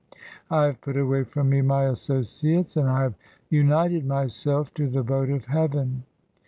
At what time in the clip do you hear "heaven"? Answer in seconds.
5.45-6.05